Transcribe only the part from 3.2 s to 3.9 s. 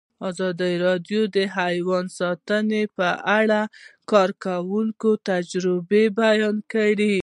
اړه د